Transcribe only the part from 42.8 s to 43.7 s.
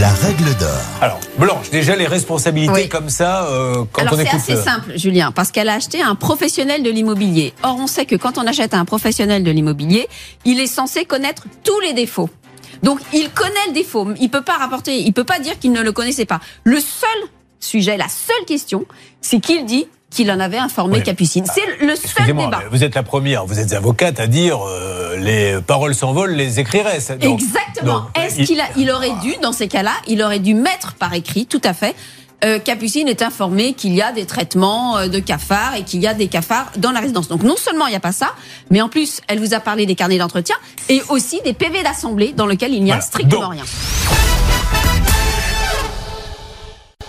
n'y a Voilà. strictement Donc, rien.